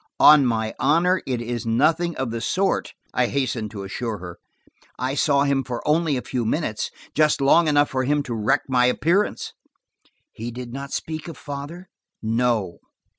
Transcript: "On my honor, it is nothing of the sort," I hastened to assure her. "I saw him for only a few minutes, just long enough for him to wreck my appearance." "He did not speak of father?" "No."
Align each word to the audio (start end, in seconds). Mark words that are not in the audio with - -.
"On 0.19 0.47
my 0.47 0.73
honor, 0.79 1.21
it 1.27 1.43
is 1.43 1.67
nothing 1.67 2.17
of 2.17 2.31
the 2.31 2.41
sort," 2.41 2.95
I 3.13 3.27
hastened 3.27 3.69
to 3.69 3.83
assure 3.83 4.17
her. 4.17 4.39
"I 4.97 5.13
saw 5.13 5.43
him 5.43 5.63
for 5.63 5.87
only 5.87 6.17
a 6.17 6.23
few 6.23 6.43
minutes, 6.43 6.89
just 7.13 7.39
long 7.39 7.67
enough 7.67 7.91
for 7.91 8.03
him 8.03 8.23
to 8.23 8.33
wreck 8.33 8.61
my 8.67 8.85
appearance." 8.87 9.53
"He 10.31 10.49
did 10.49 10.73
not 10.73 10.91
speak 10.91 11.27
of 11.27 11.37
father?" 11.37 11.87
"No." 12.39 12.79